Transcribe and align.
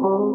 Welcome 0.00 0.32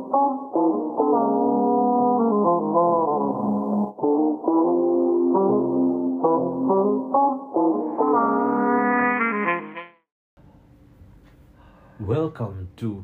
to 12.77 13.01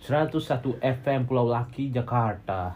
101 0.00 0.80
FM 0.80 1.28
Pulau 1.28 1.44
Laki 1.44 1.92
Jakarta. 1.92 2.72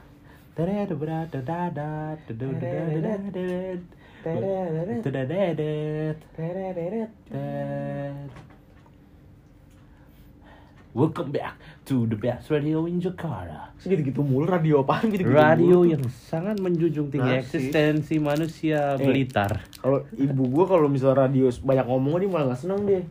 Welcome 10.96 11.28
back 11.28 11.60
to 11.84 12.08
the 12.08 12.16
best 12.16 12.48
radio 12.48 12.88
in 12.88 12.96
Jakarta. 12.96 13.68
Segitu-gitu 13.76 14.24
mulu 14.24 14.48
radio 14.48 14.80
apaan 14.80 15.12
gitu-gitu 15.12 15.28
Radio 15.28 15.84
mulu. 15.84 15.92
yang 15.92 16.00
sangat 16.08 16.56
menjunjung 16.56 17.12
tinggi 17.12 17.36
Narsis. 17.36 17.52
eksistensi 17.52 18.16
manusia 18.16 18.96
Eh. 18.96 19.04
Blitar. 19.04 19.60
Kalau 19.76 20.08
ibu 20.10 20.42
gua 20.48 20.64
kalau 20.64 20.88
misalnya 20.88 21.28
radio 21.28 21.52
banyak 21.52 21.84
ngomong 21.84 22.16
dia 22.16 22.30
malah 22.30 22.46
gak 22.48 22.64
seneng 22.64 22.80
deh. 22.82 23.04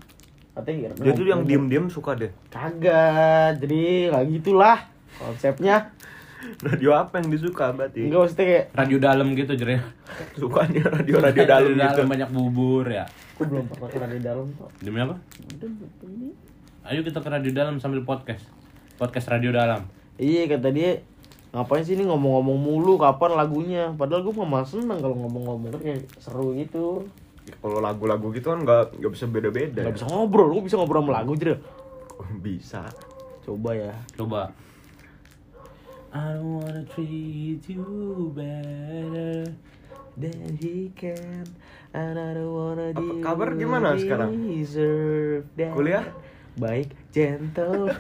Katanya 0.52 0.98
Dia 0.98 1.14
tuh 1.14 1.28
yang 1.28 1.46
diem-diem 1.46 1.86
suka 1.88 2.18
deh. 2.18 2.34
Kagak, 2.50 3.62
jadi 3.62 3.82
kayak 4.10 4.28
gitulah 4.34 4.78
konsepnya. 5.16 5.94
Radio 6.66 6.90
apa 6.92 7.22
yang 7.22 7.30
disuka 7.30 7.70
berarti? 7.70 8.02
Enggak 8.02 8.20
maksudnya 8.24 8.46
kayak 8.48 8.66
Radio 8.74 8.98
dalam 8.98 9.28
gitu 9.34 9.54
jadi. 9.54 9.78
Sukanya 10.34 10.84
radio-radio 10.90 11.44
dalam 11.54 11.70
gitu. 11.70 12.02
banyak 12.04 12.30
bubur 12.32 12.86
ya. 12.90 13.06
aku 13.36 13.46
belum 13.46 13.66
pernah 13.68 13.90
ke 13.90 13.98
radio 14.00 14.20
dalam 14.24 14.46
kok. 14.54 14.70
Demi 14.82 14.98
apa? 14.98 15.16
Ayo 16.86 17.02
kita 17.02 17.18
ke 17.18 17.30
radio 17.30 17.50
dalam 17.50 17.82
sambil 17.82 18.06
podcast. 18.06 18.46
Podcast 18.96 19.28
radio 19.28 19.50
dalam. 19.50 19.90
Iya 20.16 20.46
kata 20.48 20.70
dia 20.72 21.02
ngapain 21.52 21.82
sih 21.82 21.96
ini 21.96 22.06
ngomong-ngomong 22.06 22.58
mulu 22.60 23.00
kapan 23.00 23.32
lagunya 23.34 23.88
padahal 23.96 24.28
gua 24.28 24.44
malah 24.44 24.68
seneng 24.68 25.00
kalau 25.00 25.16
ngomong-ngomong 25.18 25.72
kan 25.72 25.82
kayak 25.82 26.04
seru 26.20 26.52
gitu 26.52 27.08
Kalau 27.62 27.80
lagu-lagu 27.80 28.28
gitu 28.36 28.52
kan 28.52 28.60
nggak 28.60 29.00
nggak 29.00 29.12
bisa 29.14 29.26
beda-beda. 29.26 29.82
nggak 29.88 29.96
bisa 29.96 30.08
ngobrol 30.10 30.52
lu 30.52 30.66
bisa 30.66 30.76
ngobrol 30.76 31.06
sama 31.06 31.14
lagu 31.16 31.32
jadi 31.38 31.56
Bisa. 32.44 32.84
coba 33.46 33.72
ya 33.72 33.94
Coba. 34.20 34.52
I 36.12 36.36
don't 36.36 36.60
wanna 36.60 36.84
treat 36.92 37.64
you 37.68 37.86
better 38.36 39.48
than 40.16 40.60
he 40.60 40.92
can 40.92 41.44
and 41.96 42.16
I 42.20 42.36
don't 42.36 42.52
wanna 42.52 42.92
Apa 42.92 43.14
kabar 43.24 43.56
gimana 43.56 43.96
sekarang? 43.96 44.32
Kuliah? 45.72 46.04
Baik 46.56 46.88
gentle 47.10 47.92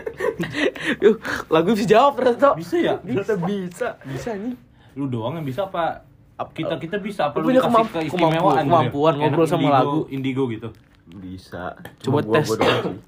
Yuh, 1.02 1.16
lagu 1.46 1.72
bisa 1.72 1.86
jawab 1.86 2.12
ternyata 2.14 2.52
Bisa 2.54 2.76
ya? 2.76 2.94
Bisa 2.98 3.34
bisa. 3.38 3.88
bisa 4.02 4.30
nih 4.32 4.54
Lu 4.92 5.06
doang 5.06 5.34
yang 5.34 5.44
bisa 5.44 5.64
apa? 5.64 6.04
Kita 6.50 6.76
kita 6.76 6.96
bisa 6.96 7.28
apa 7.28 7.36
Lu 7.36 7.42
lu 7.42 7.46
punya 7.46 7.60
dikasih 7.60 7.72
kemamp- 7.74 7.92
keistimewaan 7.94 8.32
kemampuan- 8.32 8.64
kemampuan 8.64 9.12
gitu 9.12 9.16
ya? 9.16 9.22
ngobrol 9.22 9.42
Enak 9.42 9.50
sama 9.50 9.60
indigo- 9.62 9.76
lagu. 9.76 9.98
Indigo 10.08 10.42
gitu. 10.48 10.68
Bisa. 11.10 11.64
coba 12.00 12.18
Cuma 12.22 12.32
tes 12.32 12.46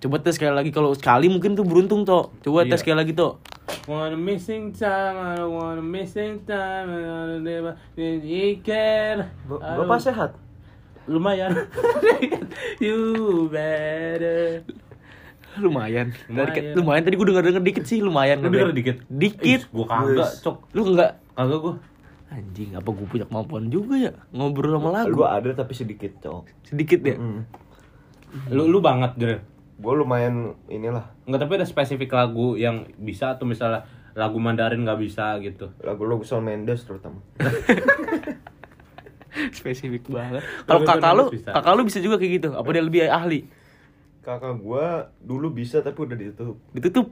coba 0.00 0.16
tes 0.18 0.32
sekali 0.32 0.50
lagi 0.52 0.70
kalau 0.70 0.90
sekali 0.92 1.26
mungkin 1.28 1.54
tuh 1.54 1.62
beruntung 1.62 2.02
toh 2.02 2.34
coba 2.40 2.64
tes 2.64 2.74
Iya. 2.74 2.80
sekali 2.82 2.98
lagi 2.98 3.12
toh 3.12 3.38
Wanna 3.82 4.14
missing 4.16 4.70
time, 4.70 4.90
I 5.16 5.36
don't 5.36 5.50
wanna 5.52 5.80
missing 5.80 6.42
time, 6.44 6.86
I 6.88 6.98
don't 7.00 7.42
never 7.42 7.78
you 7.96 8.58
can. 8.58 9.26
Ba- 9.44 9.58
Aduh, 9.60 9.86
Bapak 9.86 9.98
sehat? 10.00 10.30
Lumayan. 11.04 11.52
you 12.78 12.98
better. 13.46 14.62
lumayan 15.54 16.16
Lumayan. 16.26 16.48
Tadi, 16.48 16.72
lumayan 16.72 17.02
tadi 17.02 17.14
gue 17.14 17.26
denger 17.26 17.44
denger 17.46 17.60
dikit 17.62 17.84
sih 17.84 17.98
lumayan 17.98 18.40
Lu 18.40 18.48
denger 18.48 18.72
dikit? 18.72 18.96
dikit 19.06 19.68
gua 19.68 19.84
kagak, 19.86 20.30
cok. 20.40 20.56
lu 20.72 20.82
enggak 20.88 21.20
Kagak 21.30 21.58
gua. 21.60 21.74
anjing 22.26 22.72
apa 22.72 22.88
gue 22.88 23.04
punya 23.04 23.24
kemampuan 23.24 23.68
juga 23.68 23.94
ya 24.00 24.12
ngobrol 24.30 24.72
sama 24.72 24.88
lagu 24.94 25.12
Gua 25.14 25.36
ada 25.36 25.52
tapi 25.52 25.72
sedikit, 25.72 26.16
Cok. 26.18 26.44
sedikit 26.64 27.00
ya 27.02 27.16
Mm. 27.16 27.44
Lu 28.48 28.64
lu 28.64 28.80
banget, 28.80 29.12
Jre. 29.14 29.36
Gua 29.76 29.92
lumayan 29.92 30.56
inilah 30.66 31.04
Enggak 31.22 31.44
tapi 31.44 31.52
ada 31.54 31.68
spesifik 31.68 32.08
lagu 32.10 32.56
yang 32.56 32.88
bisa 32.96 33.30
atau 33.30 33.44
misalnya 33.44 33.84
lagu 34.12 34.36
Mandarin 34.36 34.80
nggak 34.80 34.96
bisa 34.98 35.36
gitu. 35.38 35.68
lagu-lagu 35.78 36.20
Shawn 36.22 36.40
Mendes 36.42 36.80
terutama. 36.82 37.20
spesifik 39.58 40.06
banget 40.06 40.40
kalau 40.64 40.80
kakak 40.82 41.10
bener 41.10 41.18
lu 41.18 41.24
bisa. 41.30 41.50
kakak 41.50 41.72
lu 41.72 41.82
bisa 41.84 41.98
juga 41.98 42.16
kayak 42.16 42.32
gitu 42.36 42.48
apa 42.52 42.68
dia 42.68 42.82
lebih 42.82 43.02
ahli 43.04 43.40
Kakak 44.22 44.54
gua 44.56 44.86
dulu 45.18 45.50
bisa 45.50 45.82
tapi 45.82 45.98
udah 45.98 46.14
ditutup. 46.14 46.54
ditutup. 46.70 47.10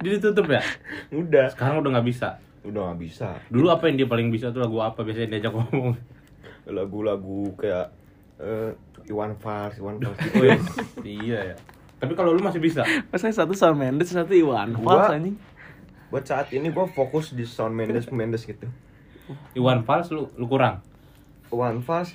Dia 0.00 0.10
ditutup 0.16 0.46
ya? 0.48 0.64
Udah. 1.10 1.52
Sekarang 1.52 1.84
udah 1.84 1.92
nggak 1.92 2.08
bisa. 2.08 2.40
Udah 2.64 2.80
nggak 2.88 3.00
bisa. 3.00 3.36
Dulu 3.46 3.68
apa 3.68 3.84
yang 3.86 4.00
dia 4.00 4.08
paling 4.08 4.32
bisa 4.32 4.48
tuh 4.48 4.64
lagu 4.64 4.80
apa 4.80 5.04
biasanya 5.04 5.36
diajak 5.36 5.52
ngomong? 5.52 6.00
Lagu-lagu 6.64 7.52
kayak 7.54 7.92
eh, 8.40 8.72
Iwan 9.04 9.36
Fals, 9.36 9.76
Iwan 9.76 10.00
Fals 10.00 10.16
gitu. 10.18 10.36
Wih, 10.40 10.56
iya 11.04 11.52
ya. 11.52 11.56
Tapi 12.00 12.16
kalau 12.16 12.32
lu 12.32 12.40
masih 12.40 12.58
bisa. 12.58 12.88
masa 13.06 13.28
satu 13.28 13.52
Shawn 13.52 13.76
Mendes 13.76 14.08
satu 14.08 14.32
Iwan 14.32 14.72
Gua- 14.74 14.96
Fals 15.04 15.12
anjing 15.14 15.36
Buat 16.08 16.24
saat 16.24 16.48
ini 16.50 16.68
gua 16.68 16.86
fokus 16.86 17.32
di 17.32 17.44
Shawn 17.44 17.68
Mendes 17.70 18.08
Mendes 18.08 18.44
gitu. 18.44 18.64
Iwan 19.54 19.82
Fals 19.82 20.12
lu 20.12 20.28
lu 20.36 20.46
kurang. 20.46 20.84
Iwan 21.48 21.80
Fals 21.80 22.12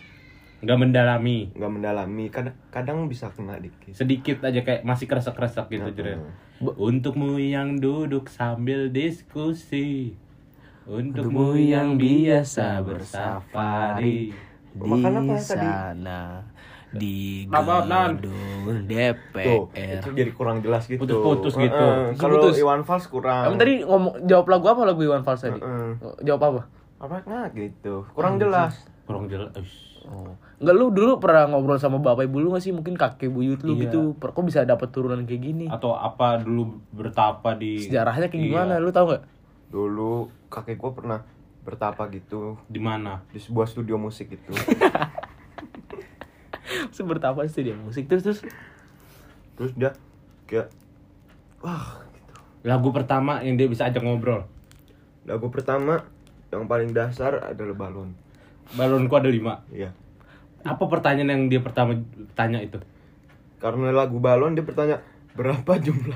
Nggak 0.59 0.75
mendalami. 0.75 1.47
nggak 1.55 1.71
mendalami 1.71 2.27
kadang 2.27 2.55
kadang 2.67 3.07
bisa 3.07 3.31
kena 3.31 3.55
dikit 3.57 3.95
Sedikit 3.95 4.43
aja 4.43 4.59
kayak 4.59 4.83
masih 4.83 5.07
kresek-kresek 5.07 5.71
gitu 5.71 5.87
Nah, 5.87 5.95
Jre. 5.95 6.13
nah. 6.19 6.75
Untukmu 6.75 7.39
yang 7.39 7.79
duduk 7.79 8.27
sambil 8.27 8.91
diskusi. 8.91 10.19
Untukmu 10.83 11.55
yang 11.55 11.95
biasa 11.95 12.83
bersafari. 12.83 14.35
di 14.69 14.85
sana 15.39 16.43
di 16.89 17.45
gedung 17.45 18.17
tuh 18.65 18.77
DPR 18.89 19.69
itu 20.01 20.09
jadi 20.09 20.31
kurang 20.33 20.57
jelas 20.65 20.89
gitu 20.89 20.97
Putus-putus 20.97 21.53
gitu. 21.53 21.69
Heeh, 21.69 22.17
kalau. 22.17 22.49
Iwan 22.49 22.81
Fals 22.81 23.05
kurang 23.05 23.45
Kamu 23.45 23.57
tadi 23.61 23.73
ngomong 23.85 24.25
jawab 24.25 24.49
lagu 24.49 24.65
apa 24.73 24.81
lagu 24.89 25.01
Iwan 25.05 25.21
Fals 25.21 25.45
tadi? 25.45 25.61
Heeh. 25.61 25.89
Jawab 26.25 26.41
apa? 26.49 26.61
Apa 26.99 27.23
nah 27.23 27.47
gitu 27.49 28.03
kurang 28.11 28.37
jelas 28.37 28.75
Kurang 29.03 29.25
jelas. 29.25 29.49
Oh. 30.05 30.37
Enggak 30.61 30.75
lu 30.75 30.93
dulu 30.93 31.17
pernah 31.17 31.49
ngobrol 31.49 31.81
sama 31.81 31.97
bapak 31.97 32.29
ibu 32.29 32.37
lu 32.37 32.53
gak 32.53 32.61
sih? 32.61 32.69
Mungkin 32.69 32.93
kakek 32.93 33.25
buyut 33.27 33.57
lu 33.63 33.73
Iya. 33.73 33.89
gitu. 33.89 34.13
Per- 34.13 34.29
Kok 34.29 34.45
bisa 34.45 34.61
dapat 34.61 34.93
turunan 34.93 35.25
kayak 35.25 35.41
gini? 35.41 35.65
Atau 35.65 35.91
apa 35.91 36.37
dulu 36.37 36.77
bertapa 36.93 37.57
di 37.57 37.81
Sejarahnya 37.81 38.29
kayak 38.29 38.37
Iya. 38.37 38.49
gimana? 38.53 38.73
Lu 38.77 38.93
tahu 38.93 39.09
nggak? 39.09 39.23
dulu 39.69 40.11
kakek 40.45 40.77
gua 40.77 40.93
pernah 40.93 41.19
bertapa 41.59 42.05
gitu 42.11 42.61
Di 42.65 42.77
mana? 42.77 43.25
di 43.27 43.37
sebuah 43.37 43.65
studio 43.65 43.97
musik 43.97 44.29
gitu 44.29 44.53
Seperti 46.91 47.23
apa 47.23 47.45
sih 47.45 47.61
dia 47.63 47.73
musik 47.73 48.05
terus 48.05 48.21
terus 48.21 48.39
terus 49.55 49.73
dia 49.73 49.97
kayak 50.45 50.69
wah 51.59 51.97
gitu. 52.11 52.33
Lagu 52.61 52.89
pertama 52.91 53.41
yang 53.41 53.57
dia 53.57 53.65
bisa 53.65 53.85
ajak 53.85 54.01
ngobrol. 54.01 54.45
lagu 55.25 55.49
pertama 55.49 56.05
yang 56.49 56.65
paling 56.65 56.91
dasar 56.91 57.41
adalah 57.43 57.75
balon 57.75 58.11
Balonku 58.69 59.09
ada 59.11 59.25
lima. 59.25 59.65
Iya. 59.69 59.89
Apa 60.61 60.85
pertanyaan 60.85 61.25
yang 61.27 61.43
dia 61.47 61.57
pertama 61.57 61.97
tanya 62.33 62.59
itu? 62.59 62.77
karena 63.59 63.91
lagu 63.91 64.17
balon 64.17 64.55
dia 64.55 64.63
bertanya 64.63 65.03
berapa 65.35 65.67
jumlah 65.75 66.15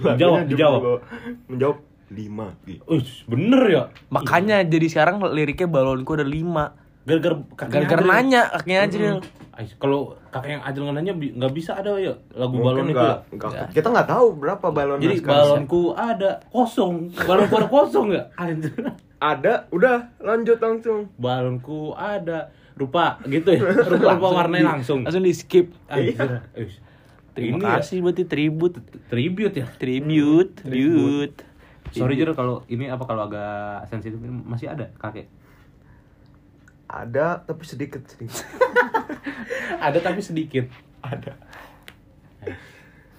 Dijawab, 0.00 0.46
dia 0.46 0.48
dijawab. 0.48 0.80
menjawab- 0.80 1.04
menjawab 1.46 1.78
lima 2.10 2.46
gitu 2.64 2.82
Uish, 2.86 3.22
bener 3.24 3.62
ya? 3.66 3.82
makanya 4.08 4.62
jadi 4.62 4.86
sekarang 4.86 5.18
liriknya 5.30 5.66
balonku 5.66 6.10
ada 6.12 6.22
lima. 6.22 6.74
Gara-gara 7.10 7.34
Gara-gara 7.66 8.02
nanya 8.06 8.42
kakeknya 8.54 8.78
aja 8.80 8.98
Kalau 9.76 10.14
kakek 10.30 10.50
yang 10.52 10.62
Adil 10.62 10.80
nggak 10.82 10.96
nanya 10.96 11.12
nggak 11.12 11.52
bisa 11.52 11.74
ada 11.74 11.92
ya 11.94 12.14
lagu 12.32 12.56
Mungkin 12.56 12.64
balon 12.64 12.86
itu. 12.86 12.94
nggak- 12.94 13.20
ya? 13.26 13.36
nggak- 13.36 13.70
kita 13.74 13.88
nggak 13.90 14.08
tahu 14.08 14.26
berapa 14.36 14.66
balon 14.70 14.98
Jadi 14.98 15.16
balonku 15.20 15.82
ada 15.92 16.30
kosong, 16.48 17.10
balonku 17.18 17.54
ada 17.54 17.68
kosong 17.68 18.06
ya? 18.10 18.22
Anjir. 18.40 18.72
ada 19.18 19.68
udah 19.68 20.16
lanjut 20.18 20.56
langsung 20.56 21.12
Balonku 21.14 21.92
ada 21.92 22.48
rupa 22.72 23.20
gitu 23.26 23.52
ya, 23.52 23.60
rupa 23.92 24.16
rupa 24.16 24.28
warnanya 24.32 24.78
langsung. 24.78 25.04
Langsung 25.04 25.20
di 25.20 25.34
skip. 25.34 25.68
Anjir. 25.86 26.40
Uish. 26.56 26.80
Terima 27.30 27.54
Ini 27.54 27.62
ya, 27.62 27.72
kasih 27.78 27.98
berarti 28.00 28.24
tribut. 28.24 28.72
tribute 29.06 29.54
ya. 29.54 29.66
Tribute, 29.76 30.64
tribute. 30.64 31.36
Sorry 31.90 32.14
Jero 32.14 32.32
kalau 32.32 32.62
ini 32.66 32.86
apa 32.86 33.02
kalau 33.02 33.26
agak 33.26 33.84
sensitif 33.86 34.16
ini 34.16 34.32
masih 34.32 34.66
ada 34.66 34.88
kakek. 34.96 35.28
Ada 36.90 37.38
tapi 37.40 37.62
sedikit 37.62 38.02
sedikit 38.04 38.42
Ada 39.80 39.96
tapi 40.02 40.20
sedikit. 40.20 40.66
ada 41.00 41.32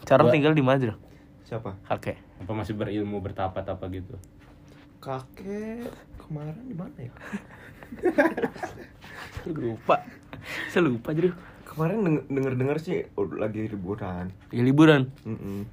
Sekarang 0.02 0.28
Gua- 0.28 0.32
tinggal 0.32 0.52
di 0.52 0.62
mana? 0.62 0.94
siapa 1.42 1.74
Kakek. 1.84 2.16
Apa 2.38 2.52
masih 2.54 2.74
berilmu 2.74 3.20
bertapa-tapa 3.20 3.86
gitu? 3.90 4.14
kakek 5.00 5.90
kemarin 6.20 6.62
di 6.62 6.74
mana 6.74 6.94
ya 7.00 7.10
Lupa. 9.48 9.96
Saya 10.68 10.84
lupa 10.84 11.12
jadi. 11.12 11.32
kemarin 11.64 12.22
denger 12.28 12.54
denger 12.54 12.78
sih 12.78 12.96
udah 13.16 13.42
lagi 13.42 13.66
liburan. 13.66 14.30
Ya 14.50 14.60
liburan. 14.60 15.08
Mm-mm. 15.24 15.64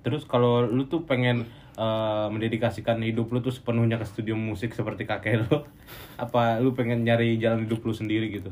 Terus 0.00 0.22
kalau 0.22 0.62
lu 0.62 0.84
tuh 0.84 1.02
pengen 1.02 1.48
eh, 1.74 2.26
mendedikasikan 2.30 3.02
hidup 3.02 3.30
lu 3.30 3.42
tuh 3.42 3.54
sepenuhnya 3.54 3.98
ke 4.00 4.06
studio 4.06 4.34
musik 4.38 4.72
seperti 4.74 5.06
kakek 5.06 5.46
lu, 5.46 5.62
apa 6.24 6.58
lu 6.62 6.72
pengen 6.72 7.02
nyari 7.02 7.36
jalan 7.36 7.66
hidup 7.66 7.84
lu 7.84 7.92
sendiri 7.92 8.30
gitu? 8.30 8.50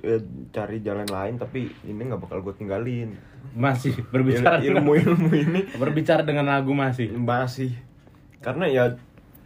Ya, 0.00 0.16
cari 0.48 0.80
jalan 0.80 1.04
lain 1.04 1.36
tapi 1.36 1.68
ini 1.84 2.00
nggak 2.08 2.24
bakal 2.24 2.40
gue 2.40 2.56
tinggalin. 2.56 3.12
Masih 3.52 3.92
berbicara 4.08 4.64
ilmu 4.64 4.96
ilmu 4.96 5.28
ini 5.36 5.60
berbicara 5.82 6.24
dengan 6.24 6.48
lagu 6.48 6.72
masih. 6.72 7.12
masih 7.12 7.76
karena 8.38 8.70
ya 8.70 8.84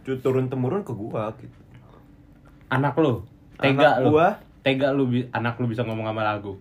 turun 0.05 0.47
temurun 0.47 0.85
ke 0.85 0.93
gua 0.93 1.33
gitu. 1.39 1.57
Anak 2.69 2.97
lu, 2.97 3.23
tega 3.57 3.97
Anak 3.97 4.03
lu. 4.03 4.09
gua? 4.15 4.27
Tega 4.63 4.95
lu 4.95 5.05
anak 5.35 5.59
lu 5.59 5.67
bisa 5.67 5.83
ngomong 5.83 6.07
sama 6.07 6.23
lagu. 6.23 6.55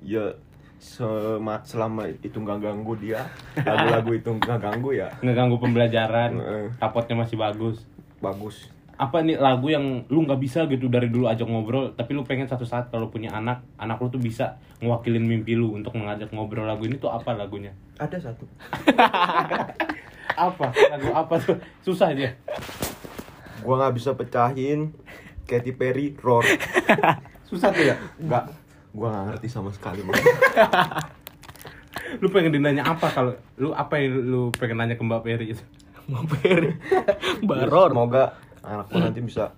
Ya 0.00 0.36
sema- 0.78 1.62
selama 1.62 2.04
itu 2.06 2.34
nggak 2.34 2.58
ganggu 2.60 2.94
dia, 2.96 3.24
lagu-lagu 3.56 4.10
itu 4.12 4.30
nggak 4.30 4.58
ganggu 4.58 4.90
ya 4.92 5.08
Ngeganggu 5.18 5.56
pembelajaran, 5.56 6.30
Heeh. 6.34 6.66
rapotnya 6.76 7.16
masih 7.18 7.36
bagus. 7.36 7.84
bagus. 8.18 8.72
apa 8.96 9.20
nih 9.20 9.36
lagu 9.36 9.68
yang 9.68 9.84
lu 10.06 10.24
nggak 10.24 10.40
bisa 10.40 10.64
gitu 10.64 10.88
dari 10.88 11.06
dulu 11.06 11.28
ajak 11.28 11.44
ngobrol 11.44 11.92
tapi 11.92 12.10
lu 12.10 12.24
pengen 12.24 12.44
satu 12.44 12.64
saat 12.64 12.88
kalau 12.88 13.06
punya 13.06 13.28
anak 13.30 13.60
anak 13.76 14.00
lu 14.00 14.08
tuh 14.08 14.16
bisa 14.16 14.56
ngewakilin 14.78 15.20
mimpi 15.20 15.52
lu 15.52 15.68
untuk 15.70 15.92
mengajak 15.92 16.32
ngobrol 16.32 16.64
lagu 16.64 16.80
ini 16.82 16.96
tuh 16.96 17.08
apa 17.08 17.30
lagunya 17.30 17.76
Ada 17.94 18.16
satu. 18.22 18.48
apa 20.38 20.66
lagu 20.88 21.08
apa 21.12 21.34
tuh 21.38 21.56
susah 21.82 22.08
aja 22.08 22.32
Gua 23.60 23.76
nggak 23.78 23.94
bisa 23.94 24.10
pecahin 24.12 24.96
Katy 25.44 25.72
Perry 25.72 26.16
roar. 26.16 26.48
susah 27.48 27.68
tuh 27.70 27.84
ya 27.84 28.00
Nggak, 28.16 28.44
gua 28.96 29.08
nggak 29.12 29.24
ngerti 29.30 29.46
sama 29.46 29.68
sekali. 29.70 30.00
Lu 32.16 32.30
pengen 32.30 32.54
dinanya 32.54 32.86
apa 32.86 33.10
kalau 33.10 33.34
lu 33.54 33.74
apa 33.74 33.98
yang 33.98 34.14
lu 34.22 34.48
pengen 34.54 34.78
nanya 34.78 34.94
ke 34.94 35.02
mbak 35.02 35.20
Peri 35.20 35.52
itu 35.52 35.62
Mau 36.10 36.22
Peri. 36.24 36.70
Baror. 37.42 37.92
Semoga 37.92 38.24
anak 38.62 38.86
gua 38.88 39.00
nanti 39.02 39.20
bisa 39.20 39.52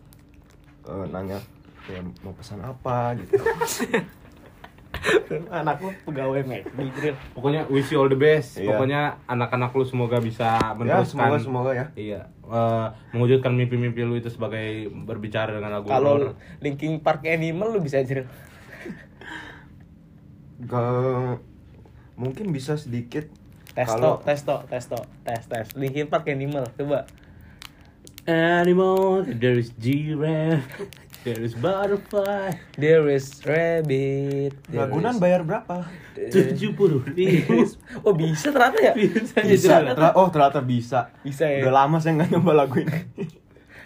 eh, 0.82 1.04
nanya 1.08 1.38
ya 1.86 2.00
mau 2.20 2.32
pesan 2.32 2.60
apa 2.60 3.14
gitu. 3.16 3.32
Anak 5.48 5.78
lu 5.78 5.92
pegawai 6.02 6.42
McD, 6.74 7.12
pokoknya 7.30 7.68
wish 7.68 7.92
you 7.92 8.00
all 8.00 8.08
the 8.08 8.18
best 8.18 8.56
Iya. 8.56 8.72
pokoknya 8.72 9.00
anak-anak 9.24 9.70
lu 9.70 9.84
semoga 9.84 10.18
bisa 10.18 10.58
Ya 10.58 10.74
meneruskan 10.74 11.06
semoga 11.06 11.38
semoga 11.38 11.70
ya. 11.72 11.86
iya 11.94 12.20
eh, 12.42 12.86
mewujudkan 13.12 13.52
mimpi-mimpi 13.52 14.00
lu 14.02 14.16
itu 14.16 14.26
sebagai 14.26 14.88
berbicara 14.90 15.54
dengan 15.54 15.78
lagu 15.78 15.86
Kalau 15.86 16.18
roar. 16.18 16.34
Linkin 16.58 16.98
Park 16.98 17.24
Animal 17.24 17.68
lu 17.70 17.80
bisa 17.80 18.00
Dril. 18.00 18.26
Gak 20.60 21.38
mungkin 22.14 22.50
bisa 22.50 22.74
sedikit 22.74 23.30
Testo, 23.70 23.94
kalau 23.94 24.14
testo, 24.20 24.56
testo, 24.66 24.98
tes, 25.22 25.46
tes. 25.46 25.66
Linkin 25.72 26.10
Park 26.10 26.26
Animal, 26.26 26.66
coba. 26.74 27.06
Animal, 28.26 29.22
there 29.32 29.54
is 29.54 29.70
giraffe, 29.72 30.66
there 31.22 31.38
is 31.38 31.54
butterfly, 31.54 32.58
There 32.74 33.06
is 33.06 33.40
rabbit. 33.40 34.52
there 34.66 34.84
Ragunan 34.84 35.14
is- 35.14 35.22
bayar 35.22 35.40
berapa? 35.42 35.86
tujuh 36.18 36.74
puluh 36.74 37.06
Oh 38.04 38.12
bisa 38.12 38.50
ternyata 38.50 38.82
ya? 38.82 38.92
Bisa, 38.92 39.38
Bisa. 39.40 39.74
Tera- 39.86 40.12
oh 40.12 40.26
ternyata 40.28 40.58
bisa. 40.58 41.14
Bisa 41.22 41.46
ya? 41.46 41.62
Udah 41.62 41.86
lama 41.86 42.02
saya 42.02 42.18
nggak 42.18 42.34
nyoba 42.34 42.52
lagu 42.58 42.82
ini. 42.82 43.00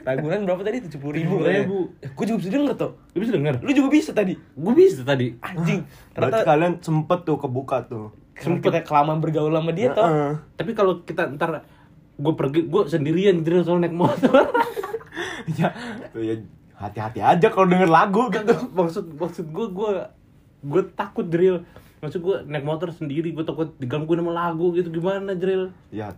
Ragunan 0.03 0.41
berapa 0.43 0.63
tadi? 0.67 0.79
70 0.83 1.19
ribu. 1.19 1.35
70.000. 1.47 2.15
Gue 2.19 2.25
juga 2.27 2.39
bisa 2.43 2.51
denger 2.51 2.75
tuh. 2.75 2.93
Lu 3.15 3.19
bisa 3.23 3.33
denger? 3.39 3.55
Lu 3.63 3.71
juga 3.71 3.89
bisa 3.89 4.11
tadi. 4.11 4.35
Gue 4.35 4.73
bisa 4.75 5.01
tadi. 5.07 5.27
Anjing. 5.39 5.81
Berarti 5.87 6.15
Ternyata 6.15 6.39
kalian 6.45 6.73
sempet 6.83 7.19
tuh 7.23 7.37
kebuka 7.39 7.79
tuh. 7.87 8.07
sempet 8.33 8.75
kita 8.75 8.81
kelamaan 8.83 9.23
bergaul 9.23 9.55
sama 9.55 9.71
dia 9.71 9.95
toh. 9.95 10.03
Heeh. 10.03 10.33
Tapi 10.59 10.71
kalau 10.75 11.05
kita 11.07 11.31
ntar 11.39 11.63
gue 12.19 12.35
pergi, 12.35 12.67
gue 12.67 12.83
sendirian 12.91 13.39
gitu 13.45 13.63
soal 13.63 13.79
naik 13.79 13.95
motor. 13.95 14.51
ya, 15.59 15.71
tuh 16.11 16.23
ya 16.23 16.35
hati-hati 16.75 17.23
aja 17.23 17.47
kalau 17.53 17.71
denger 17.71 17.87
lagu 17.87 18.27
gitu. 18.35 18.55
maksud 18.75 19.15
maksud 19.15 19.47
gue 19.55 19.67
gue 19.71 19.91
gue 20.67 20.83
takut 20.99 21.23
drill. 21.23 21.63
Maksud 22.03 22.19
gue 22.19 22.37
naik 22.51 22.67
motor 22.67 22.91
sendiri, 22.91 23.31
gue 23.31 23.47
takut 23.47 23.79
digangguin 23.79 24.27
sama 24.27 24.35
lagu 24.35 24.75
gitu 24.75 24.91
gimana 24.91 25.39
drill? 25.39 25.71
Ya 25.95 26.11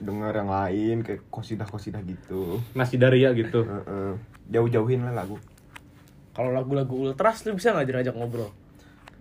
denger 0.00 0.32
yang 0.32 0.50
lain 0.50 0.96
kayak 1.02 1.22
kosidah-kosidah 1.28 2.02
gitu. 2.06 2.62
Nasi 2.74 2.96
daria 2.96 3.34
gitu. 3.34 3.66
Heeh. 3.66 4.12
Jauh-jauhin 4.48 5.04
lah 5.04 5.12
lagu. 5.12 5.36
Kalau 6.32 6.54
lagu-lagu 6.54 6.94
ultras 6.94 7.42
lu 7.44 7.58
bisa 7.58 7.74
nggak 7.74 7.86
diajak 7.90 8.14
ngobrol? 8.14 8.50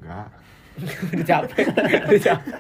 Enggak. 0.01 0.29
Udah 1.09 1.25
capek, 1.25 1.65
udah 2.06 2.21
capek. 2.21 2.53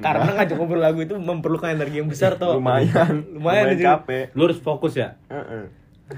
Karena 0.00 0.32
ngajak 0.32 0.56
ngobrol 0.56 0.80
lagu 0.80 1.04
itu 1.04 1.12
memerlukan 1.12 1.76
energi 1.76 2.00
yang 2.00 2.08
besar 2.08 2.40
toh. 2.40 2.56
Lumayan. 2.56 3.20
lumayan, 3.36 3.68
Dril. 3.76 3.84
capek. 3.84 4.32
Lu 4.32 4.48
harus 4.48 4.56
fokus 4.64 4.96
ya. 4.96 5.20
Heeh. 5.28 5.68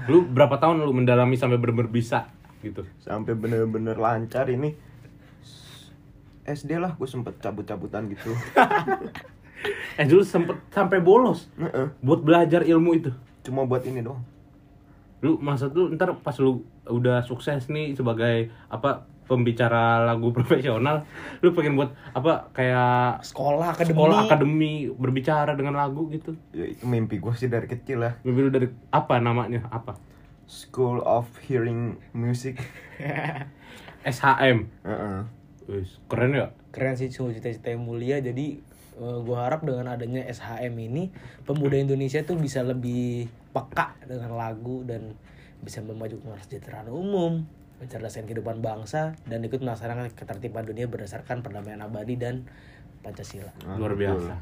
Lu 0.07 0.23
berapa 0.23 0.55
tahun 0.55 0.79
lu 0.87 0.95
mendalami 0.95 1.35
sampai 1.35 1.59
bener-bener 1.59 1.91
bisa 1.91 2.31
gitu? 2.63 2.87
Sampai 3.03 3.35
bener-bener 3.35 3.99
lancar 3.99 4.47
ini. 4.47 4.71
SD 6.47 6.79
lah 6.79 6.95
gue 6.95 7.07
sempet 7.11 7.43
cabut-cabutan 7.43 8.07
gitu. 8.07 8.31
Eh 9.99 10.05
dulu 10.05 10.21
sempet 10.21 10.57
sampai 10.69 11.01
bolos 11.01 11.49
Heeh. 11.57 11.89
buat 11.99 12.21
belajar 12.21 12.61
ilmu 12.61 12.91
itu. 12.93 13.11
Cuma 13.41 13.65
buat 13.65 13.81
ini 13.83 14.05
doang. 14.05 14.21
Lu 15.25 15.41
maksud 15.41 15.73
lu 15.73 15.89
ntar 15.97 16.13
pas 16.21 16.37
lu 16.37 16.61
udah 16.85 17.25
sukses 17.25 17.65
nih 17.67 17.97
sebagai 17.97 18.53
apa 18.69 19.09
pembicara 19.27 20.07
lagu 20.07 20.31
profesional, 20.37 21.03
lu 21.43 21.51
pengen 21.51 21.75
buat 21.75 21.91
apa 22.15 22.47
kayak 22.55 23.25
Sekolah, 23.27 23.75
akademi. 23.75 23.91
sekolah 23.91 24.17
akademi 24.23 24.73
berbicara 24.87 25.51
dengan 25.57 25.75
lagu 25.75 26.07
gitu. 26.07 26.37
Ya 26.55 26.69
itu 26.69 26.87
mimpi 26.87 27.19
gue 27.19 27.33
sih 27.35 27.51
dari 27.51 27.67
kecil 27.67 28.07
lah. 28.07 28.13
Mimpi 28.23 28.39
lu 28.47 28.51
dari 28.53 28.71
apa 28.87 29.19
namanya? 29.19 29.67
Apa? 29.67 29.99
School 30.47 31.03
of 31.03 31.27
Hearing 31.43 31.99
Music. 32.15 32.55
SHM. 34.07 34.57
Heeh. 34.87 35.19
Wis, 35.67 35.99
keren 36.07 36.31
ya? 36.31 36.55
Keren 36.71 36.95
sih 36.95 37.11
cuma 37.11 37.35
cita-cita 37.35 37.67
yang 37.67 37.83
mulia 37.83 38.23
jadi 38.23 38.63
eh, 38.97 39.19
gua 39.23 39.47
harap 39.47 39.63
dengan 39.63 39.93
adanya 39.93 40.25
SHM 40.27 40.73
ini 40.75 41.13
pemuda 41.45 41.77
Indonesia 41.77 42.21
tuh 42.25 42.35
bisa 42.35 42.65
lebih 42.65 43.29
peka 43.53 43.97
dengan 44.05 44.33
lagu 44.35 44.83
dan 44.83 45.13
bisa 45.61 45.81
memajukan 45.81 46.37
kesejahteraan 46.37 46.89
umum, 46.93 47.41
mencerdaskan 47.81 48.29
kehidupan 48.29 48.61
bangsa 48.61 49.17
dan 49.25 49.41
ikut 49.41 49.61
melaksanakan 49.61 50.13
ketertiban 50.13 50.65
dunia 50.65 50.85
berdasarkan 50.85 51.41
perdamaian 51.41 51.81
abadi 51.81 52.13
dan 52.17 52.45
Pancasila. 53.01 53.49
Luar 53.77 53.93
biasa. 53.97 54.33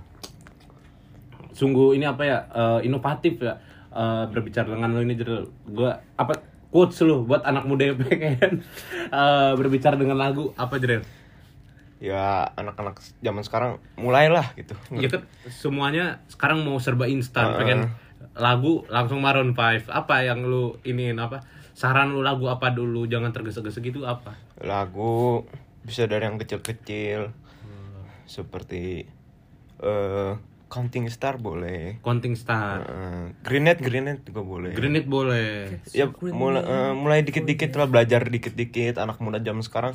Sungguh 1.56 1.96
ini 1.96 2.04
apa 2.04 2.24
ya? 2.28 2.38
eh, 2.52 2.80
inovatif 2.88 3.40
ya. 3.40 3.56
eh, 3.96 4.24
berbicara 4.28 4.76
dengan 4.76 4.92
lu 4.92 5.08
ini 5.08 5.16
jadi 5.16 5.48
gua 5.72 6.04
apa 6.20 6.36
quotes 6.68 7.00
lu 7.08 7.24
buat 7.24 7.48
anak 7.48 7.64
muda 7.64 7.96
yang 7.96 7.98
pengen 8.04 8.60
eh, 9.24 9.52
berbicara 9.56 9.96
dengan 9.96 10.20
lagu 10.20 10.52
apa 10.60 10.76
jadi? 10.76 11.00
Ya 12.04 12.52
anak-anak 12.60 13.00
zaman 13.24 13.44
sekarang 13.48 13.72
mulailah 13.96 14.52
gitu. 14.60 14.76
Ya 14.94 15.08
kan 15.08 15.24
semuanya 15.48 16.20
sekarang 16.28 16.62
mau 16.68 16.76
serba 16.78 17.08
instan, 17.08 17.56
Heeh. 17.56 17.58
pengen 17.60 17.80
lagu 18.36 18.84
langsung 18.92 19.24
Maroon 19.24 19.56
5. 19.56 19.88
Apa 19.88 20.28
yang 20.28 20.44
lu 20.44 20.76
iniin 20.84 21.16
apa? 21.18 21.44
Saran 21.76 22.12
lu 22.12 22.24
lagu 22.24 22.52
apa 22.52 22.72
dulu? 22.72 23.08
Jangan 23.08 23.32
tergesa-gesa 23.32 23.80
gitu 23.80 24.04
apa? 24.04 24.36
Lagu 24.60 25.48
bisa 25.88 26.08
dari 26.08 26.28
yang 26.28 26.36
kecil-kecil. 26.36 27.32
Seperti 28.28 29.06
eh 29.80 30.34
Counting 30.66 31.08
Star 31.08 31.40
boleh. 31.40 32.04
Counting 32.04 32.36
Star. 32.36 32.84
Eh, 32.84 33.26
Grenade 33.46 33.80
Grenade 33.80 34.22
juga 34.28 34.42
boleh. 34.44 34.76
Grenade 34.76 35.08
boleh. 35.08 35.80
ya 35.96 36.10
mulai 36.12 36.62
eh, 36.66 36.92
mulai 36.92 37.20
dikit-dikit 37.24 37.72
lah 37.80 37.88
belajar 37.88 38.28
dikit-dikit 38.28 39.00
anak 39.00 39.22
muda 39.24 39.40
zaman 39.40 39.64
sekarang 39.64 39.94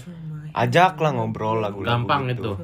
ajak 0.53 0.97
lah 0.97 1.13
ngobrol 1.13 1.59
lagu 1.59 1.81
Gampang 1.81 2.29
itu. 2.29 2.55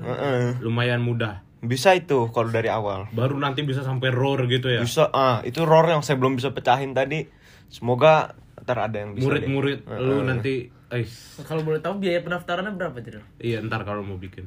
Lumayan 0.61 1.01
mudah. 1.01 1.43
bisa 1.59 1.93
itu 1.93 2.31
kalau 2.31 2.47
dari 2.49 2.69
awal 2.69 3.11
Baru 3.11 3.37
nanti 3.37 3.61
bisa 3.61 3.81
sampai 3.81 4.09
roar 4.09 4.47
gitu 4.47 4.69
ya. 4.69 4.81
bisa 4.81 5.11
ah 5.11 5.43
itu 5.43 5.63
roar 5.63 5.89
yang 5.89 5.99
saya 5.99 6.15
belum 6.15 6.37
bisa 6.37 6.51
pecahin 6.51 6.93
tadi 6.93 7.27
semoga 7.67 8.33
ntar 8.61 8.79
ada 8.81 8.97
yang 8.97 9.13
bisa. 9.13 9.27
Murid-murid 9.27 9.83
lu 9.89 10.23
nanti 10.23 10.69
eh 10.87 11.03
Kalau 11.41 11.61
boleh 11.61 11.79
tahu 11.79 11.99
biaya 11.99 12.21
pendaftarannya 12.21 12.71
berapa, 12.73 12.95
Cil? 13.01 13.19
iya 13.39 13.59
ntar 13.59 13.83
kalau 13.83 14.01
mau 14.01 14.15
bikin. 14.17 14.47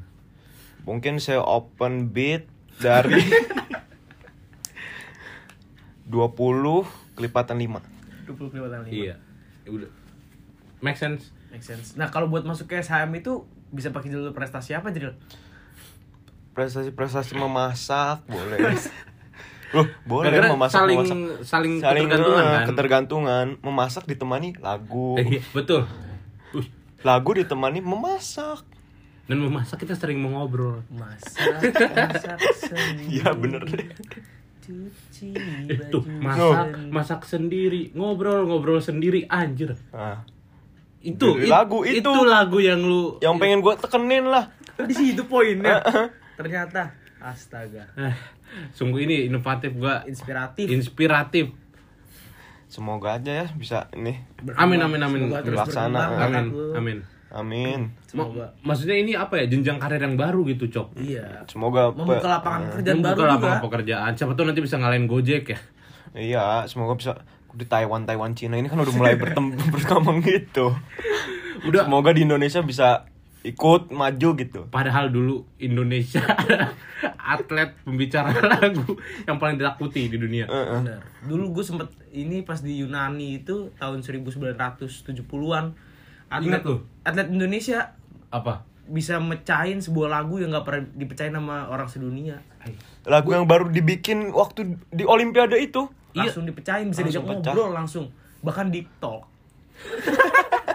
mungkin 0.82 1.20
saya 1.20 1.42
open 1.42 2.10
bid 2.10 2.48
dari 2.78 3.20
20 6.08 6.24
kelipatan 7.14 7.58
5 7.60 8.30
20 8.30 8.50
kelihatan 8.50 8.80
lima. 8.82 8.94
Iya. 8.94 9.16
Ya 9.60 9.70
udah. 9.70 9.90
Make 10.80 10.96
sense. 10.96 11.34
Make 11.50 11.62
sense. 11.62 11.94
Nah, 11.94 12.08
kalau 12.08 12.26
buat 12.26 12.42
masuk 12.42 12.66
ke 12.66 12.78
SHM 12.78 13.10
itu 13.16 13.44
bisa 13.68 13.90
pakai 13.90 14.10
jalur 14.10 14.32
prestasi 14.32 14.74
apa, 14.74 14.90
Cil? 14.90 15.14
prestasi-prestasi 16.50 17.34
memasak 17.36 18.26
boleh 18.26 18.58
Loh, 19.70 19.86
boleh 20.04 20.34
Karena 20.34 20.50
memasak 20.50 20.76
saling 20.76 20.98
memasak. 21.00 21.46
saling, 21.46 21.74
saling 21.78 22.04
ketergantungan 22.04 22.42
eh, 22.42 22.50
kan. 22.52 22.66
ketergantungan 22.66 23.46
memasak 23.60 24.04
ditemani 24.04 24.50
lagu 24.58 25.14
Eh, 25.16 25.26
iya, 25.32 25.42
betul. 25.52 25.86
Ush, 26.52 26.68
Lagu 27.00 27.32
ditemani 27.32 27.80
memasak. 27.80 28.66
Dan 29.24 29.38
memasak 29.40 29.78
kita 29.80 29.94
sering 29.94 30.18
mengobrol. 30.18 30.82
masak 30.90 31.62
masak 31.94 32.42
sendiri 32.66 33.14
Iya, 33.14 33.30
bener 33.32 33.62
deh. 33.64 33.88
cuci 34.60 35.38
Itu 35.70 36.02
baju 36.02 36.18
masak, 36.20 36.66
sendiri. 36.68 36.90
masak 36.92 37.22
sendiri, 37.24 37.82
ngobrol, 37.94 38.42
ngobrol 38.44 38.82
sendiri, 38.82 39.24
anjir. 39.26 39.78
Nah, 39.92 40.26
Itu 41.02 41.34
Dari 41.34 41.46
it- 41.46 41.52
lagu 41.52 41.78
itu. 41.82 42.12
lagu 42.24 42.58
yang 42.58 42.80
lu 42.80 43.16
yang 43.20 43.36
pengen 43.36 43.60
gue 43.60 43.74
tekenin 43.78 44.26
lah. 44.26 44.52
di 44.80 44.92
situ 44.92 45.24
poinnya 45.24 45.80
ternyata 46.40 46.92
astaga 47.20 47.84
Eh, 47.94 48.16
sungguh 48.72 49.02
ini 49.02 49.28
inovatif 49.28 49.72
gua 49.74 50.04
inspiratif 50.04 50.66
inspiratif. 50.66 51.52
Semoga 52.66 53.18
aja 53.18 53.44
ya 53.44 53.48
bisa 53.52 53.90
ini. 53.92 54.14
Amin 54.54 54.78
amin 54.78 55.02
amin. 55.02 55.22
Terlaksana. 55.34 56.16
Amin 56.22 56.46
amin. 56.74 56.98
Amin. 57.30 57.94
Semoga. 58.04 58.58
maksudnya 58.60 58.98
ini 58.98 59.14
apa 59.14 59.38
ya 59.38 59.46
jenjang 59.48 59.78
karir 59.78 60.02
yang 60.02 60.18
baru 60.18 60.42
gitu 60.48 60.66
cok 60.68 60.98
iya 60.98 61.46
Semoga 61.46 61.94
membuka 61.94 62.26
lapangan 62.28 62.74
pekerjaan 62.74 62.96
Membuka 62.98 63.06
baru 63.06 63.22
juga 63.22 63.30
lapangan 63.38 63.62
pekerjaan 63.62 64.12
siapa 64.18 64.32
tahu 64.34 64.46
nanti 64.50 64.62
bisa 64.64 64.76
ngalahin 64.76 65.06
gojek 65.06 65.44
ya 65.46 65.60
Iya, 66.10 66.46
semoga 66.66 66.98
bisa 66.98 67.14
di 67.52 67.64
Taiwan, 67.64 68.04
Taiwan, 68.04 68.34
Cina 68.34 68.56
ini 68.56 68.66
kan 68.66 68.78
udah 68.78 68.92
mulai 68.92 69.16
bertem- 69.16 69.58
berkembang 69.74 70.20
gitu. 70.20 70.74
Udah. 71.62 71.84
Semoga 71.84 72.12
di 72.12 72.24
Indonesia 72.24 72.60
bisa 72.60 73.06
ikut 73.40 73.88
maju 73.90 74.30
gitu. 74.36 74.68
padahal 74.68 75.08
dulu 75.08 75.48
Indonesia 75.58 76.20
atlet 77.34 77.72
pembicara 77.82 78.36
lagu 78.52 79.00
yang 79.24 79.40
paling 79.40 79.56
ditakuti 79.56 80.12
di 80.12 80.20
dunia 80.20 80.44
Heeh. 80.44 80.80
Bener. 80.84 81.00
Dulu 81.24 81.56
gue 81.56 81.64
sempet 81.64 81.88
ini 82.12 82.44
pas 82.44 82.60
di 82.60 82.84
Yunani 82.84 83.40
itu 83.40 83.72
tahun 83.76 84.04
1970-an 84.04 85.66
atlet 86.28 86.52
Ingat 86.52 86.62
lu? 86.64 86.84
atlet 87.02 87.28
Indonesia 87.28 87.96
apa 88.28 88.68
bisa 88.84 89.22
mecahin 89.22 89.80
sebuah 89.80 90.12
lagu 90.12 90.36
yang 90.36 90.52
gak 90.52 90.66
pernah 90.66 90.84
dipecahin 90.92 91.32
sama 91.32 91.70
orang 91.70 91.86
sedunia. 91.86 92.42
Lagu 93.06 93.32
yang 93.32 93.46
baru 93.46 93.70
dibikin 93.70 94.34
waktu 94.34 94.82
di 94.90 95.06
Olimpiade 95.06 95.56
itu. 95.56 95.88
Iya. 96.20 96.28
Langsung 96.28 96.44
dipecahin 96.44 96.88
bisa 96.88 97.00
Langsung 97.00 97.08
diajak 97.08 97.24
pecah. 97.26 97.52
ngobrol 97.52 97.72
langsung. 97.72 98.06
Bahkan 98.40 98.66
di 98.68 98.82
talk. 99.00 99.24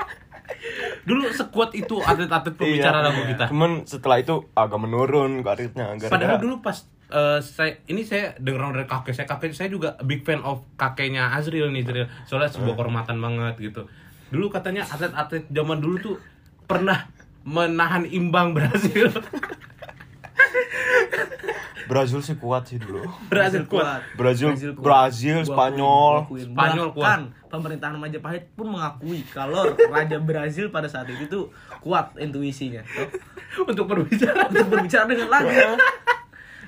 dulu 1.05 1.29
sekuat 1.29 1.71
itu 1.75 2.01
atlet-atlet 2.01 2.55
pembicara 2.55 2.99
Iya. 2.99 3.07
lagu 3.07 3.21
kita 3.27 3.45
Cuman 3.47 3.71
setelah 3.85 4.17
itu 4.17 4.35
agak 4.55 4.79
menurun 4.79 5.45
karirnya. 5.45 5.93
padahal 6.01 6.41
dulu 6.41 6.59
pas 6.59 6.81
eh, 7.07 7.39
saya 7.39 7.77
ini 7.87 8.01
saya 8.01 8.33
dengar 8.39 8.73
dari 8.73 8.89
kakek 8.89 9.13
saya 9.13 9.29
kakek 9.29 9.53
saya 9.53 9.69
juga 9.69 10.01
big 10.01 10.25
fan 10.25 10.41
of 10.41 10.65
kakeknya 10.75 11.29
Azril 11.31 11.69
nih 11.69 11.85
Azril 11.85 12.07
soalnya 12.25 12.49
Eh. 12.49 12.55
sebuah 12.55 12.75
kehormatan 12.75 13.17
banget 13.19 13.55
gitu 13.63 13.85
dulu 14.31 14.49
katanya 14.49 14.83
atlet-atlet 14.83 15.45
zaman 15.47 15.79
dulu 15.79 15.97
tuh 16.03 16.17
pernah 16.65 17.05
menahan 17.45 18.09
imbang 18.09 18.57
Brasil 18.57 19.13
Brazil 21.85 22.21
sih 22.21 22.37
kuat 22.37 22.65
sih 22.67 22.79
dulu. 22.79 23.05
Brazil 23.33 23.65
kuat 23.67 24.01
Brazil, 24.15 24.53
kuat. 24.55 24.81
Brazil, 24.81 25.37
Spanyol. 25.43 26.25
akuin. 26.25 26.47
Spanyol 26.51 26.89
kuat. 26.93 27.05
Bahkan 27.05 27.21
pemerintahan 27.49 27.97
Majapahit 27.97 28.51
pun 28.53 28.73
mengakui 28.73 29.23
kalau 29.31 29.69
Raja 29.89 30.19
Brazil 30.19 30.69
pada 30.69 30.89
saat 30.89 31.07
itu 31.07 31.25
tuh 31.27 31.45
kuat 31.79 32.17
intuisinya. 32.17 32.81
Tuh. 32.83 33.09
untuk 33.71 33.87
berbicara 33.87 34.51
Untuk 34.51 34.67
berbicara 34.67 35.07
dengan 35.07 35.29
lagu. 35.31 35.49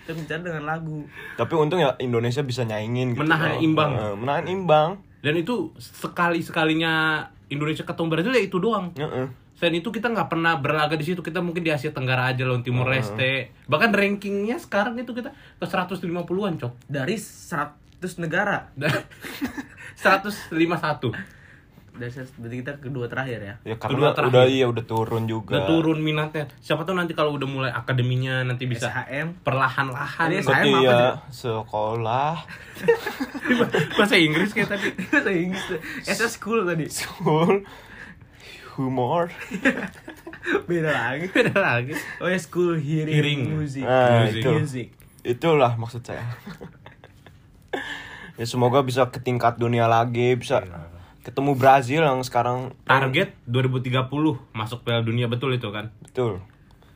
Untuk 0.06 0.14
berbicara 0.14 0.40
dengan 0.42 0.64
lagu. 0.64 0.98
Tapi 1.34 1.52
untung 1.54 1.80
ya 1.80 1.96
Indonesia 1.98 2.40
bisa 2.40 2.62
nyaingin 2.62 3.14
gitu. 3.14 3.24
Menahan 3.24 3.56
Kalau- 3.56 3.64
imbang. 3.64 3.90
Menahan 4.18 4.46
imbang. 4.46 4.90
dan 5.16 5.34
itu 5.34 5.74
sekali 5.82 6.38
sekalinya 6.38 7.26
Indonesia 7.46 7.86
ketemu 7.86 8.08
Brazil 8.10 8.32
ya 8.34 8.42
itu 8.42 8.58
doang 8.58 8.90
Heeh. 8.96 9.46
Selain 9.56 9.72
itu 9.80 9.88
kita 9.88 10.12
nggak 10.12 10.28
pernah 10.28 10.60
berlaga 10.60 11.00
di 11.00 11.04
situ. 11.08 11.24
Kita 11.24 11.40
mungkin 11.40 11.64
di 11.64 11.72
Asia 11.72 11.88
Tenggara 11.88 12.28
aja 12.28 12.44
loh, 12.44 12.60
Timur 12.60 12.92
Leste. 12.92 13.56
Bahkan 13.64 13.88
rankingnya 13.88 14.60
sekarang 14.60 15.00
itu 15.00 15.16
kita 15.16 15.32
ke 15.32 15.64
150-an, 15.64 16.60
Cok. 16.60 16.72
Dari 16.84 17.16
100 17.16 18.20
negara. 18.20 18.68
151. 19.96 20.56
Dari 21.96 22.12
100 22.12 22.36
berarti 22.36 22.56
kita 22.60 22.72
kedua 22.76 23.06
terakhir 23.06 23.38
ya. 23.40 23.54
Ya 23.64 23.74
Kedua 23.74 23.80
karena 23.80 24.08
terakhir. 24.12 24.32
udah 24.32 24.44
iya 24.46 24.66
udah 24.68 24.84
turun 24.84 25.24
juga. 25.24 25.56
Udah 25.56 25.64
turun 25.66 25.98
minatnya. 25.98 26.44
Siapa 26.58 26.84
tahu 26.84 26.92
nanti 26.94 27.12
kalau 27.12 27.32
udah 27.32 27.48
mulai 27.48 27.70
akademinya 27.70 28.44
nanti 28.44 28.64
bisa 28.64 28.86
SHM. 28.86 29.40
perlahan-lahan. 29.40 30.28
Ini 30.28 30.38
Berarti 30.38 30.68
Saya 30.68 30.76
apa 30.76 30.78
ya 30.78 30.98
sekolah 31.26 32.34
Bahasa 33.96 34.14
Inggris 34.14 34.52
kayak 34.52 34.68
tadi. 34.70 34.88
Bahasa 35.10 35.30
Inggris 35.30 35.64
tuh. 35.66 35.80
SS 36.04 36.36
school 36.36 36.62
tadi. 36.62 36.84
school 36.86 37.64
humor. 38.74 39.32
Beda 40.68 40.90
lagi. 40.92 41.26
Beda 41.32 41.56
lagi. 41.56 41.96
Oh 42.20 42.28
ya 42.28 42.36
school 42.36 42.76
hearing, 42.76 43.08
Hearing. 43.10 43.40
music. 43.50 43.82
Nah, 43.82 44.22
Music. 44.22 44.38
itu. 44.38 44.50
Music. 44.52 44.88
Itulah 45.24 45.74
maksud 45.74 46.04
saya. 46.04 46.22
ya 48.36 48.44
semoga 48.44 48.84
bisa 48.84 49.08
ke 49.08 49.18
tingkat 49.18 49.56
dunia 49.56 49.88
lagi, 49.88 50.36
bisa 50.36 50.60
ketemu 51.26 51.58
Brazil 51.58 52.06
yang 52.06 52.22
sekarang 52.22 52.70
Target 52.86 53.34
2030 53.50 54.06
masuk 54.54 54.86
Piala 54.86 55.02
Dunia 55.02 55.26
betul 55.26 55.58
itu 55.58 55.74
kan? 55.74 55.90
betul. 55.98 56.38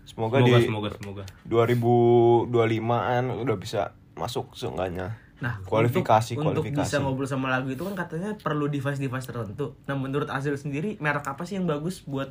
Semoga, 0.07 0.43
Semoga 0.43 0.59
di 0.59 0.67
semoga 0.67 0.89
semoga. 0.95 1.25
2025-an 1.47 3.25
udah 3.31 3.57
bisa 3.59 3.95
masuk 4.19 4.55
seenggaknya. 4.59 5.19
Nah, 5.41 5.63
kualifikasi 5.65 6.37
untuk, 6.37 6.63
kualifikasi. 6.63 6.75
untuk 6.75 6.83
bisa 6.85 6.97
ngobrol 7.01 7.27
sama 7.31 7.47
lagu 7.49 7.71
itu 7.73 7.81
kan 7.81 7.95
katanya 7.95 8.37
perlu 8.37 8.67
device-device 8.67 9.27
tertentu. 9.27 9.79
Nah, 9.87 9.97
menurut 9.97 10.29
Azil 10.29 10.55
sendiri 10.59 10.99
merek 11.01 11.25
apa 11.27 11.47
sih 11.47 11.57
yang 11.57 11.67
bagus 11.67 12.03
buat 12.05 12.31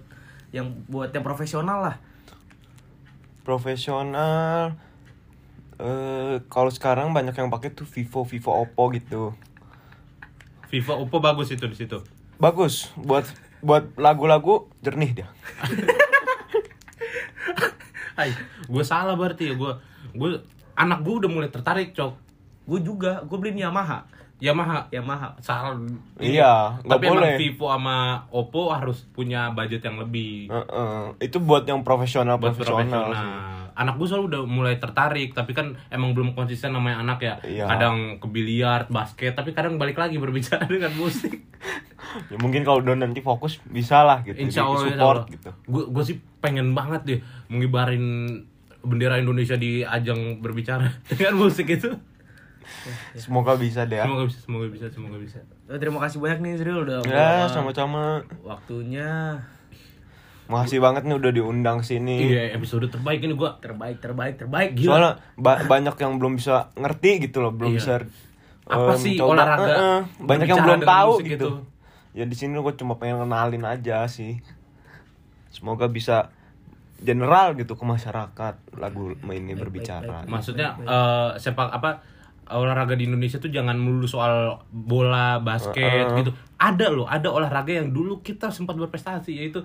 yang 0.51 0.86
buat 0.91 1.10
yang 1.15 1.25
profesional 1.25 1.84
lah? 1.84 1.96
Profesional 3.44 4.75
eh 5.79 6.44
kalau 6.51 6.70
sekarang 6.70 7.15
banyak 7.15 7.34
yang 7.34 7.48
pakai 7.48 7.72
tuh 7.72 7.88
Vivo, 7.88 8.27
Vivo, 8.27 8.51
Oppo 8.51 8.91
gitu. 8.91 9.34
Vivo 10.70 10.94
Oppo 11.02 11.18
bagus 11.18 11.50
itu 11.50 11.66
di 11.66 11.74
situ. 11.78 11.98
Bagus 12.38 12.94
buat 12.96 13.26
buat 13.60 13.90
lagu-lagu 13.98 14.70
jernih 14.86 15.12
dia. 15.12 15.28
Hai, 18.18 18.36
gue 18.68 18.84
salah 18.86 19.16
berarti 19.18 19.50
ya 19.50 19.56
gue 19.56 19.72
gue 20.14 20.30
anak 20.76 21.02
gue 21.02 21.14
udah 21.26 21.30
mulai 21.32 21.50
tertarik 21.50 21.96
cok 21.96 22.30
Gue 22.70 22.86
juga, 22.86 23.26
gue 23.26 23.38
beli 23.42 23.58
Yamaha. 23.66 24.06
Yamaha 24.40 24.88
Yamaha. 24.88 25.36
salah 25.44 25.76
Iya, 26.16 26.80
nggak 26.86 26.96
tapi 26.96 27.06
boleh. 27.12 27.36
Vivo 27.36 27.68
sama 27.68 28.24
Oppo 28.32 28.72
harus 28.72 29.04
punya 29.12 29.52
budget 29.52 29.84
yang 29.84 30.00
lebih 30.00 30.48
Heeh. 30.48 31.00
Itu 31.20 31.44
buat 31.44 31.68
yang 31.68 31.84
profesional 31.84 32.40
buat 32.40 32.56
profesional. 32.56 32.88
profesional. 32.88 33.12
sih. 33.20 33.59
Anak 33.80 33.96
gue 33.96 34.06
selalu 34.06 34.26
udah 34.28 34.42
mulai 34.44 34.76
tertarik, 34.76 35.32
tapi 35.32 35.56
kan 35.56 35.80
emang 35.88 36.12
belum 36.12 36.36
konsisten 36.36 36.76
namanya 36.76 37.00
anak 37.00 37.20
ya. 37.22 37.36
Iya. 37.40 37.64
Kadang 37.66 38.20
ke 38.20 38.28
biliar, 38.28 38.92
basket, 38.92 39.32
tapi 39.32 39.56
kadang 39.56 39.80
balik 39.80 39.96
lagi 39.96 40.20
berbicara 40.20 40.68
dengan 40.70 40.92
musik. 40.94 41.48
Ya 42.28 42.36
mungkin 42.36 42.62
kalau 42.62 42.84
udah 42.84 43.00
nanti 43.00 43.24
fokus 43.24 43.64
bisa 43.64 44.04
lah 44.04 44.20
gitu. 44.22 44.36
Insya 44.36 44.68
Allah, 44.68 44.84
support 44.84 45.32
gitu. 45.32 45.50
Gue 45.64 45.84
gue 45.88 46.04
sih 46.04 46.20
pengen 46.38 46.76
banget 46.76 47.02
deh 47.06 47.20
mengibarin 47.48 48.04
bendera 48.80 49.16
Indonesia 49.16 49.56
di 49.56 49.80
ajang 49.82 50.44
berbicara 50.44 50.92
dengan 51.10 51.40
musik 51.40 51.72
itu. 51.72 51.88
Semoga 53.14 53.56
bisa 53.56 53.84
deh 53.84 53.98
ya. 53.98 54.06
Semoga 54.06 54.24
bisa, 54.28 54.40
semoga 54.44 54.68
bisa, 54.68 54.86
semoga 54.92 55.18
bisa. 55.18 55.40
Eh, 55.66 55.78
Terima 55.78 56.00
kasih 56.00 56.20
banyak 56.20 56.40
nih 56.40 56.54
Zril 56.56 56.84
udah 56.84 57.00
Ya, 57.04 57.48
sama-sama. 57.48 58.22
waktunya 58.44 59.40
Makasih 60.50 60.82
banget 60.82 61.06
nih 61.06 61.13
udah 61.13 61.32
diundang 61.32 61.79
sini. 61.79 62.25
Iya, 62.27 62.58
episode 62.58 62.89
terbaik 62.89 63.22
ini 63.22 63.34
gue 63.34 63.50
terbaik 63.62 64.01
terbaik 64.01 64.36
terbaik 64.36 64.74
gila. 64.74 64.89
Soalnya 64.89 65.12
ba- 65.36 65.62
banyak 65.63 65.94
yang 65.96 66.18
belum 66.18 66.34
bisa 66.36 66.74
ngerti 66.74 67.12
gitu 67.24 67.39
loh, 67.39 67.53
belum 67.53 67.72
Iya. 67.72 67.77
bisa 67.77 67.94
Apa 68.65 68.94
em, 68.94 68.98
sih 68.98 69.13
coba- 69.15 69.38
olahraga 69.38 69.65
Eh, 69.68 69.77
eh, 69.77 70.00
banyak 70.20 70.48
yang 70.48 70.60
belum 70.60 70.82
tahu 70.84 71.12
gitu. 71.22 71.34
itu? 71.38 71.50
Ya 72.12 72.25
di 72.25 72.34
sini 72.34 72.58
gue 72.58 72.74
cuma 72.74 72.98
pengen 72.98 73.22
kenalin 73.22 73.62
aja 73.63 74.06
sih. 74.06 74.41
Semoga 75.50 75.86
bisa 75.86 76.34
general 77.00 77.53
gitu 77.53 77.74
ke 77.74 77.86
masyarakat 77.86 78.56
lagu 78.75 79.13
ini 79.24 79.53
berbicara. 79.53 80.25
Maksudnya 80.25 80.75
eh, 80.79 81.29
sepak 81.36 81.70
apa 81.72 82.01
olahraga 82.50 82.94
di 82.94 83.06
Indonesia 83.06 83.38
tuh 83.38 83.48
jangan 83.48 83.77
melulu 83.77 84.06
soal 84.06 84.34
bola, 84.68 85.38
basket 85.39 85.86
Uh-uh. 86.08 86.18
gitu. 86.18 86.32
Ada 86.58 86.89
loh, 86.89 87.06
ada 87.06 87.29
olahraga 87.29 87.70
yang 87.72 87.89
dulu 87.89 88.20
kita 88.20 88.50
sempat 88.50 88.74
berprestasi 88.75 89.32
yaitu 89.32 89.62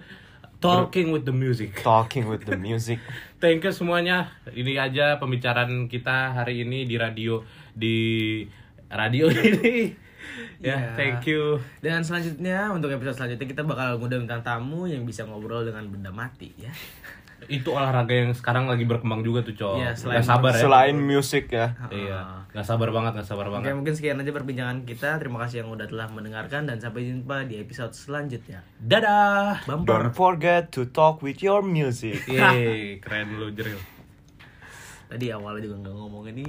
talking 0.61 1.11
with 1.11 1.25
the 1.25 1.33
music. 1.33 1.81
Talking 1.87 2.27
with 2.27 2.45
the 2.45 2.55
music. 2.55 2.99
Thank 3.39 3.63
you 3.63 3.73
semuanya. 3.73 4.31
Ini 4.47 4.79
aja 4.79 5.17
pembicaraan 5.17 5.87
kita 5.87 6.33
hari 6.33 6.63
ini 6.63 6.85
di 6.85 6.97
radio 6.97 7.43
di 7.73 7.97
radio 8.89 9.29
ini 9.35 10.03
Ya, 10.65 10.81
Iya. 10.81 10.97
thank 10.97 11.29
you. 11.29 11.61
Dan 11.85 12.01
selanjutnya 12.01 12.73
untuk 12.73 12.89
episode 12.89 13.13
selanjutnya 13.13 13.45
kita 13.45 13.63
bakal 13.63 14.01
ngundang 14.01 14.25
tamu 14.41 14.89
yang 14.89 15.05
bisa 15.05 15.29
ngobrol 15.29 15.63
dengan 15.63 15.85
benda 15.93 16.09
mati 16.09 16.49
ya. 16.57 16.73
Itu 17.47 17.73
olahraga 17.73 18.11
yang 18.11 18.31
sekarang 18.31 18.67
lagi 18.67 18.83
berkembang 18.83 19.21
juga 19.21 19.41
tuh, 19.41 19.53
Cok. 19.53 19.75
Iya, 19.77 19.91
selain- 19.93 20.21
Nggak 20.21 20.27
sabar 20.27 20.53
ya. 20.53 20.61
Selain 20.61 20.97
musik 20.97 21.45
ya. 21.49 21.67
Iya, 21.89 22.21
nggak 22.51 22.65
sabar 22.65 22.89
banget, 22.89 23.13
nggak 23.15 23.27
sabar 23.27 23.47
Oke, 23.47 23.53
banget. 23.55 23.73
mungkin 23.73 23.95
sekian 23.95 24.17
aja 24.17 24.31
perbincangan 24.31 24.79
kita. 24.83 25.09
Terima 25.17 25.39
kasih 25.41 25.57
yang 25.61 25.71
udah 25.71 25.87
telah 25.87 26.07
mendengarkan 26.09 26.65
dan 26.65 26.77
sampai 26.79 27.07
jumpa 27.07 27.45
di 27.45 27.57
episode 27.57 27.93
selanjutnya. 27.93 28.63
Dadah. 28.77 29.65
Bumper. 29.65 29.87
Don't 29.87 30.13
forget 30.13 30.71
to 30.71 30.87
talk 30.87 31.21
with 31.21 31.39
your 31.39 31.61
music. 31.61 32.25
Yeay, 32.25 32.97
keren 33.03 33.35
lu, 33.35 33.51
Jeril. 33.51 33.79
Tadi 35.05 35.31
awalnya 35.31 35.65
juga 35.65 35.77
nggak 35.81 35.95
ngomong 35.95 36.25
ini. 36.29 36.45